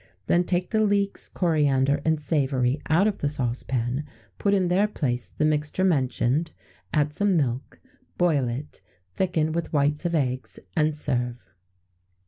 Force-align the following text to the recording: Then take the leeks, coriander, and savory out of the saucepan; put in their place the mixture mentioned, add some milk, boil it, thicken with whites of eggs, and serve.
Then 0.25 0.45
take 0.45 0.71
the 0.71 0.81
leeks, 0.81 1.29
coriander, 1.29 2.01
and 2.03 2.19
savory 2.19 2.81
out 2.89 3.05
of 3.07 3.19
the 3.19 3.29
saucepan; 3.29 4.03
put 4.39 4.51
in 4.55 4.67
their 4.67 4.87
place 4.87 5.29
the 5.29 5.45
mixture 5.45 5.83
mentioned, 5.83 6.49
add 6.91 7.13
some 7.13 7.37
milk, 7.37 7.79
boil 8.17 8.47
it, 8.47 8.81
thicken 9.13 9.51
with 9.51 9.71
whites 9.71 10.03
of 10.03 10.15
eggs, 10.15 10.59
and 10.75 10.95
serve. 10.95 11.49